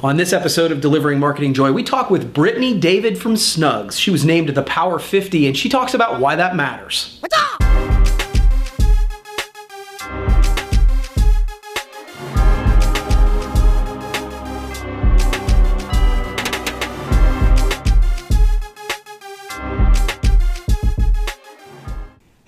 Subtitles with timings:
[0.00, 3.98] On this episode of Delivering Marketing Joy, we talk with Brittany Davis from Snugz.
[3.98, 7.18] She was named the Power 50 and she talks about why that matters.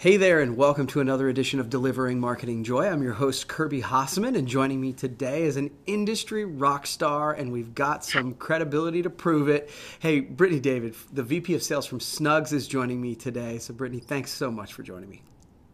[0.00, 2.86] Hey there, and welcome to another edition of Delivering Marketing Joy.
[2.88, 7.52] I'm your host, Kirby Hasseman, and joining me today is an industry rock star, and
[7.52, 9.68] we've got some credibility to prove it.
[9.98, 13.58] Hey, Brittany Davis, the VP of Sales from Snugz, is joining me today.
[13.58, 15.20] So, Brittany, thanks so much for joining me.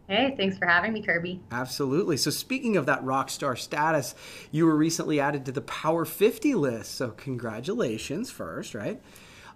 [0.09, 1.39] Hey, thanks for having me, Kirby.
[1.49, 2.17] Absolutely.
[2.17, 4.13] So, speaking of that rock star status,
[4.51, 6.95] you were recently added to the Power 50 list.
[6.95, 9.01] So, congratulations first, right?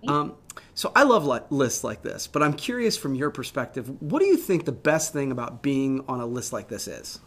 [0.08, 0.36] Um,
[0.74, 4.26] so I love li- lists like this, but I'm curious from your perspective, what do
[4.26, 7.20] you think the best thing about being on a list like this is?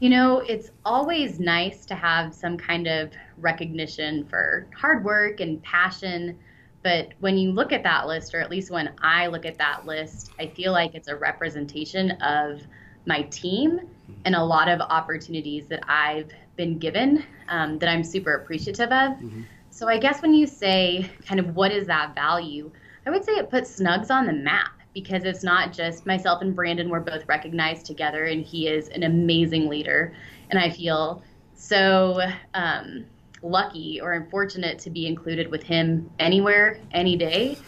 [0.00, 5.62] You know, it's always nice to have some kind of recognition for hard work and
[5.62, 6.38] passion.
[6.82, 9.84] But when you look at that list, or at least when I look at that
[9.84, 12.62] list, I feel like it's a representation of
[13.04, 13.80] my team
[14.24, 19.12] and a lot of opportunities that I've been given um, that I'm super appreciative of.
[19.12, 19.42] Mm-hmm.
[19.70, 22.70] So I guess when you say kind of what is that value,
[23.06, 26.54] I would say it puts Snugz on the map because it's not just myself and
[26.54, 30.14] Brandon we're both recognized together and he is an amazing leader
[30.50, 31.22] and I feel
[31.54, 32.20] so
[32.54, 33.06] um,
[33.42, 37.58] lucky or unfortunate to be included with him anywhere any day.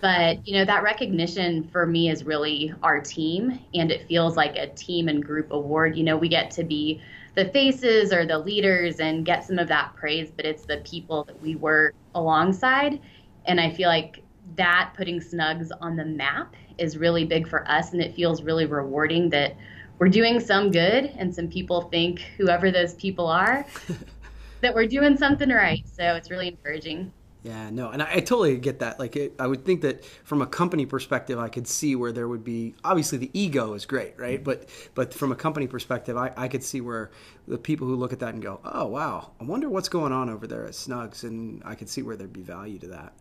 [0.00, 4.56] But you know that recognition for me is really our team and it feels like
[4.56, 5.96] a team and group award.
[5.96, 7.00] You know we get to be
[7.34, 11.24] the faces or the leaders and get some of that praise, but it's the people
[11.24, 13.00] that we work alongside.
[13.46, 14.22] And I feel like
[14.56, 18.66] that putting Snugz on the map is really big for us, and it feels really
[18.66, 19.56] rewarding that
[19.98, 23.64] we're doing some good, and some people think whoever those people are
[24.60, 25.84] that we're doing something right.
[25.86, 27.12] So it's really encouraging.
[27.42, 29.00] Yeah, no, and I, I totally get that.
[29.00, 32.28] Like, it, I would think that from a company perspective, I could see where there
[32.28, 34.42] would be obviously the ego is great, right?
[34.42, 37.10] But but from a company perspective, I, I could see where
[37.48, 40.30] the people who look at that and go, oh wow, I wonder what's going on
[40.30, 43.12] over there at Snugz, and I could see where there'd be value to that.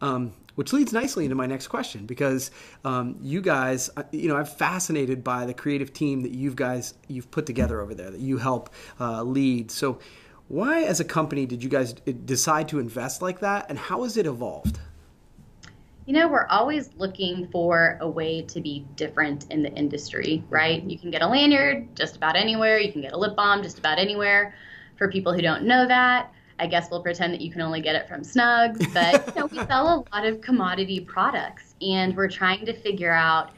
[0.00, 2.50] Um, which leads nicely into my next question because
[2.84, 6.94] um, you guys, uh, you know, I'm fascinated by the creative team that you guys
[7.08, 9.70] you've put together over there that you help uh, lead.
[9.70, 9.98] So
[10.48, 14.16] why, as a company, did you guys decide to invest like that, and how has
[14.16, 14.78] it evolved?
[16.06, 20.84] You know, we're always looking for a way to be different in the industry, right?
[20.84, 23.80] You can get a lanyard just about anywhere, you can get a lip balm just
[23.80, 24.54] about anywhere.
[24.96, 27.96] For people who don't know that, I guess we'll pretend that you can only get
[27.96, 32.30] it from Snugz, but you know, we sell a lot of commodity products, and we're
[32.30, 33.50] trying to figure out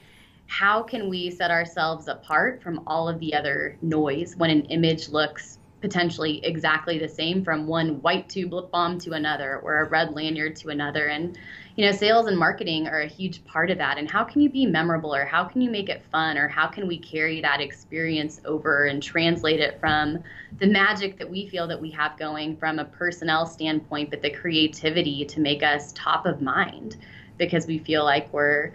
[0.46, 5.10] how can we set ourselves apart from all of the other noise when an image
[5.10, 9.88] looks potentially exactly the same from one white tube lip balm to another or a
[9.88, 11.38] red lanyard to another and
[11.76, 14.50] you know sales and marketing are a huge part of that and how can you
[14.50, 17.60] be memorable or how can you make it fun or how can we carry that
[17.60, 20.18] experience over and translate it from
[20.58, 24.30] the magic that we feel that we have going from a personnel standpoint but the
[24.30, 26.96] creativity to make us top of mind
[27.36, 28.72] because we feel like we're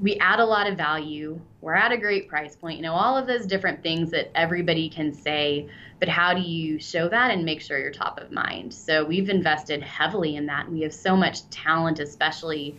[0.00, 1.40] we add a lot of value.
[1.64, 2.76] We're at a great price point.
[2.76, 5.66] You know, all of those different things that everybody can say,
[5.98, 8.74] but how do you show that and make sure you're top of mind?
[8.74, 10.66] So we've invested heavily in that.
[10.66, 12.76] And we have so much talent, especially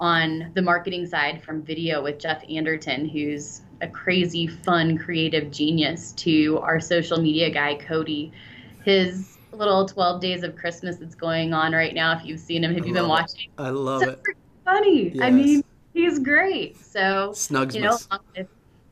[0.00, 6.10] on the marketing side from video with Jeff Anderton, who's a crazy, fun, creative genius,
[6.14, 8.32] to our social media guy, Cody.
[8.84, 12.74] His little 12 days of Christmas that's going on right now, if you've seen him,
[12.74, 13.50] have I you been watching?
[13.56, 13.62] It.
[13.62, 14.22] I love so it.
[14.64, 15.10] Funny.
[15.10, 15.22] Yes.
[15.22, 15.62] I mean,
[15.94, 16.76] he's great.
[16.76, 17.32] So
[17.78, 17.98] you know,
[18.36, 18.48] with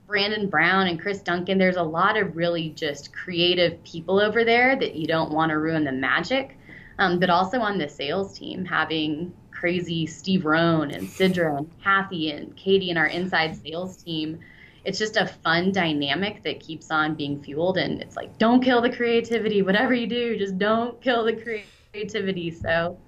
[0.06, 4.76] Brandon Brown and Chris Duncan, there's a lot of really just creative people over there
[4.76, 6.56] that you don't want to ruin the magic.
[6.98, 12.30] Um, but also on the sales team, having crazy Steve Rohn and Sidra and Kathy
[12.30, 14.38] and Katie and our inside sales team.
[14.84, 17.78] It's just a fun dynamic that keeps on being fueled.
[17.78, 19.62] And it's like, don't kill the creativity.
[19.62, 21.62] Whatever you do, just don't kill the
[21.92, 22.50] creativity.
[22.50, 22.98] So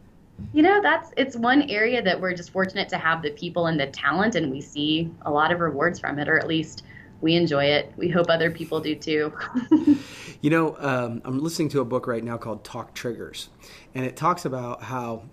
[0.52, 3.78] you know, that's it's one area that we're just fortunate to have the people and
[3.78, 6.84] the talent, and we see a lot of rewards from it, or at least
[7.20, 7.92] we enjoy it.
[7.96, 9.32] We hope other people do too.
[10.40, 13.48] you know, um, I'm listening to a book right now called Talk Triggers,
[13.94, 15.24] and it talks about how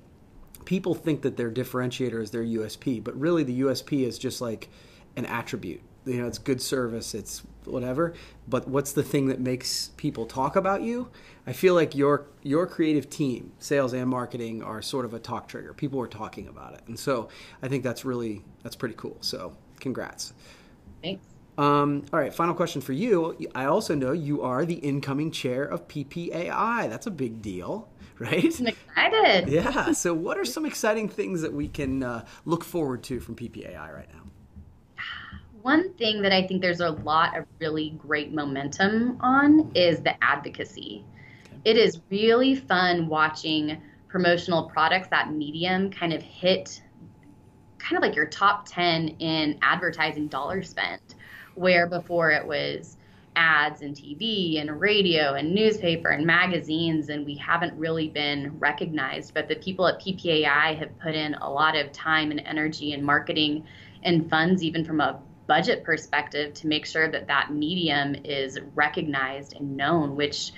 [0.65, 4.69] people think that their differentiator is their USP, but really the USP is just like
[5.15, 5.81] an attribute.
[6.05, 8.13] You know, it's good service, it's whatever.
[8.47, 11.09] But what's the thing that makes people talk about you?
[11.45, 15.47] I feel like your your creative team, sales and marketing, are sort of a talk
[15.47, 15.73] trigger.
[15.73, 17.29] People are talking about it, and so
[17.61, 19.17] I think that's really that's pretty cool.
[19.21, 20.33] So congrats.
[21.01, 21.25] Thanks.
[21.57, 23.37] Um, all right, final question for you.
[23.53, 26.89] I also know you are the incoming chair of PPAI.
[26.89, 28.59] That's a big deal, right?
[28.59, 29.49] I'm excited.
[29.49, 29.91] Yeah.
[29.91, 33.93] So, what are some exciting things that we can uh, look forward to from PPAI
[33.93, 34.21] right now?
[35.61, 40.15] One thing that I think there's a lot of really great momentum on is the
[40.23, 41.05] advocacy.
[41.45, 41.61] Okay.
[41.65, 46.81] It is really fun watching promotional products, that medium kind of hit
[47.77, 51.15] kind of like your top 10 in advertising dollars spent,
[51.55, 52.97] where before it was
[53.35, 59.33] ads and TV and radio and newspaper and magazines, and we haven't really been recognized.
[59.33, 63.03] But the people at PPAI have put in a lot of time and energy and
[63.03, 63.65] marketing
[64.03, 65.19] and funds, even from a
[65.51, 70.53] budget perspective, to make sure that that medium is recognized and known, which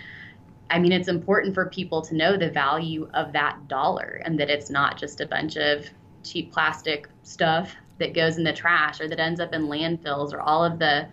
[0.69, 4.51] I mean, it's important for people to know the value of that dollar and that
[4.51, 5.89] it's not just a bunch of
[6.23, 10.41] cheap plastic stuff that goes in the trash or that ends up in landfills or
[10.41, 11.07] all of the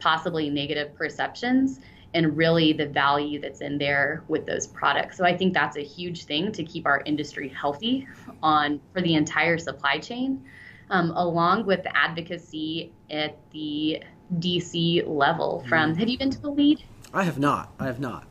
[0.00, 1.78] possibly negative perceptions
[2.12, 5.16] and really the value that's in there with those products.
[5.16, 8.08] So I think that's a huge thing to keep our industry healthy
[8.42, 10.44] on for the entire supply chain,
[10.90, 14.02] um, along with the advocacy at the
[14.38, 15.64] DC level.
[15.68, 16.00] From mm-hmm.
[16.00, 16.82] have you been to the lead?
[17.14, 17.72] I have not.
[17.78, 18.26] I have not.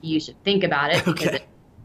[0.00, 1.36] You should think about it because okay.
[1.36, 1.44] it's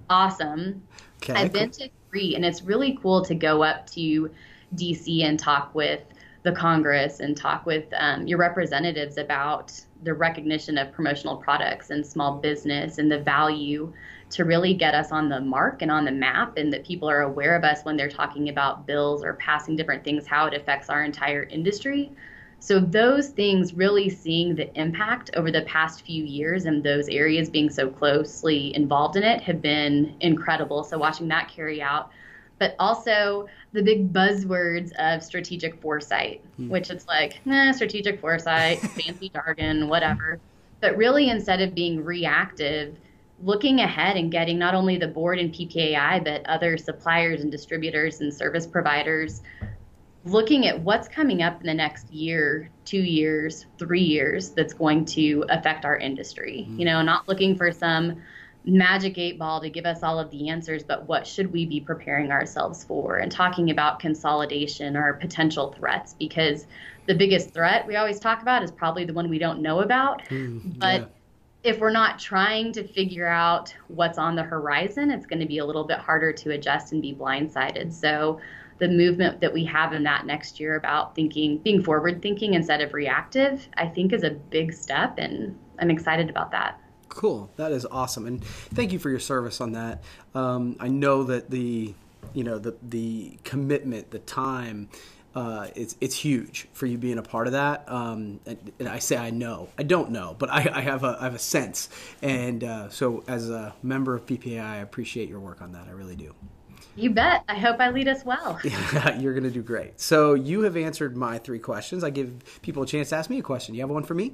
[0.09, 0.83] awesome.
[1.23, 1.61] Okay, I've cool.
[1.61, 4.31] been to three, and it's really cool to go up to
[4.75, 6.01] DC and talk with
[6.47, 9.73] the Congress and talk with um, your representatives about
[10.03, 13.91] the recognition of promotional products and small business and the value
[14.29, 17.23] to really get us on the mark and on the map and that people are
[17.23, 20.89] aware of us when they're talking about bills or passing different things, how it affects
[20.89, 22.13] our entire industry.
[22.59, 27.49] So, those things really seeing the impact over the past few years and those areas
[27.49, 30.85] being so closely involved in it have been incredible.
[30.85, 32.09] So, watching that carry out
[32.59, 36.69] but also the big buzzwords of strategic foresight, hmm.
[36.69, 40.39] which it's like, nah, strategic foresight, fancy jargon, whatever.
[40.79, 42.97] But really, instead of being reactive,
[43.43, 48.21] looking ahead and getting not only the board and PPAI, but other suppliers and distributors
[48.21, 49.41] and service providers
[50.27, 55.05] looking at what's coming up in the next year, two years, three years that's going
[55.05, 56.63] to affect our industry.
[56.63, 56.79] Hmm.
[56.79, 58.21] You know, not looking for some
[58.67, 61.79] magic eight ball to give us all of the answers, but what should we be
[61.79, 63.17] preparing ourselves for?
[63.17, 66.67] And talking about consolidation or potential threats, because
[67.07, 70.21] the biggest threat we always talk about is probably the one we don't know about.
[70.25, 71.71] Mm, but yeah.
[71.71, 75.59] if we're not trying to figure out what's on the horizon, it's going to be
[75.59, 77.93] a little bit harder to adjust and be blindsided.
[77.93, 78.41] So
[78.79, 82.81] the movement that we have in that next year about thinking, being forward thinking instead
[82.81, 85.15] of reactive, I think is a big step.
[85.17, 86.79] And I'm excited about that.
[87.17, 87.49] Cool.
[87.55, 90.03] That is awesome, and thank you for your service on that.
[90.35, 91.95] Um, I know that the,
[92.35, 94.89] you know, the the commitment, the time.
[95.33, 97.89] Uh, it's it's huge for you being a part of that.
[97.91, 101.17] Um, and, and, I say I know, I don't know, but I, I have a
[101.19, 101.89] I have a sense,
[102.21, 105.87] and uh, so as a member of PPAI, I appreciate your work on that.
[105.87, 106.35] I really do.
[106.95, 107.43] You bet.
[107.49, 108.59] I hope I lead us well.
[109.19, 109.99] You're going to do great.
[109.99, 112.03] So you have answered my three questions.
[112.03, 113.73] I give people a chance to ask me a question.
[113.73, 114.33] You have one for me?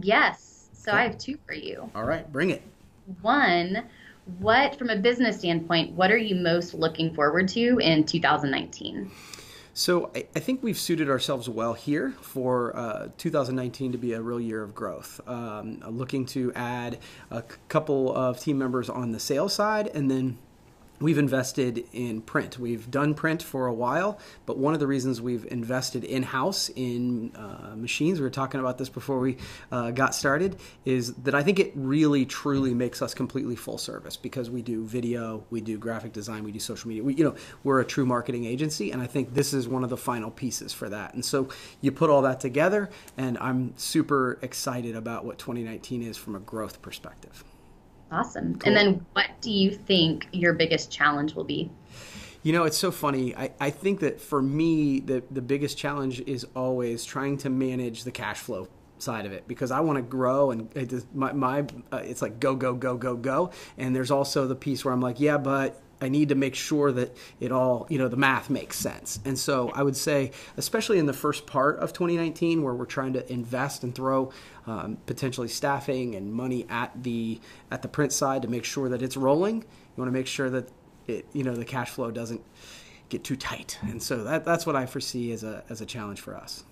[0.00, 0.49] Yes.
[0.80, 1.90] So I have two for you.
[1.94, 2.62] All right, bring it.
[3.20, 3.84] One,
[4.38, 9.10] what, from a business standpoint, what are you most looking forward to in 2019?
[9.74, 14.22] So I, I, think we've suited ourselves well here for uh, 2019 to be a
[14.22, 15.20] real year of growth.
[15.26, 16.98] Um, looking to add
[17.30, 20.38] a couple of team members on the sales side, and then
[21.00, 22.58] we've invested in print.
[22.58, 26.70] We've done print for a while, but one of the reasons we've invested in house
[26.76, 29.38] in uh, machines, we were talking about this before we
[29.72, 34.16] uh, got started, is that I think it really truly makes us completely full service
[34.16, 37.02] because we do video, we do graphic design, we do social media.
[37.02, 39.90] We, you know, we're a true marketing agency, and I think this is one of
[39.90, 41.14] the final pieces for that.
[41.14, 41.48] And so
[41.80, 46.40] you put all that together, and I'm super excited about what 2019 is from a
[46.40, 47.44] growth perspective.
[48.12, 48.58] Awesome.
[48.58, 48.68] Cool.
[48.68, 51.70] And then what do you think your biggest challenge will be?
[52.42, 53.36] You know, it's so funny.
[53.36, 58.04] I, I think that for me, the, the biggest challenge is always trying to manage
[58.04, 61.64] the cash flow side of it because I want to grow and it my, my
[61.90, 65.00] uh, it's like go go go go go and there's also the piece where I'm
[65.00, 68.50] like yeah but I need to make sure that it all, you know, the math
[68.50, 69.20] makes sense.
[69.24, 73.12] And so I would say, especially in the first part of 2019, where we're trying
[73.14, 74.32] to invest and throw
[74.66, 77.40] um, potentially staffing and money at the
[77.70, 79.56] at the print side to make sure that it's rolling.
[79.56, 79.64] You
[79.96, 80.70] want to make sure that
[81.06, 82.42] it, you know, the cash flow doesn't
[83.08, 83.78] get too tight.
[83.82, 86.64] And so that that's what I foresee as a as a challenge for us.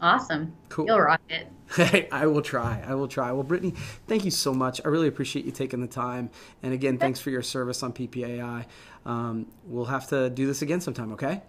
[0.00, 0.54] Awesome.
[0.68, 0.86] Cool.
[0.86, 1.48] You'll rock it.
[2.12, 2.82] I will try.
[2.86, 3.30] I will try.
[3.32, 3.74] Well, Brittany,
[4.06, 4.80] thank you so much.
[4.84, 6.30] I really appreciate you taking the time.
[6.62, 8.66] And again, thanks for your service on PPAI.
[9.06, 11.42] Um, we'll have to do this again sometime, okay?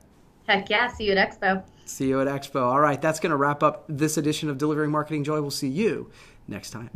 [0.48, 0.88] Heck yeah.
[0.88, 1.64] See you at Expo.
[1.86, 2.62] See you at Expo.
[2.62, 3.02] All right.
[3.02, 5.42] That's going to wrap up this edition of Delivering Marketing Joy.
[5.42, 6.12] We'll see you
[6.48, 6.90] next time.